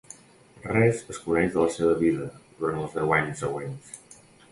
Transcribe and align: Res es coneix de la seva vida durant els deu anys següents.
Res 0.67 1.01
es 1.15 1.19
coneix 1.25 1.51
de 1.55 1.61
la 1.65 1.73
seva 1.75 1.97
vida 1.99 2.29
durant 2.63 2.81
els 2.85 2.97
deu 2.99 3.13
anys 3.19 3.45
següents. 3.45 3.93